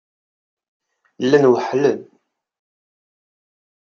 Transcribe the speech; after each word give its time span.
Llan 1.23 1.49
weḥlen. 1.53 2.01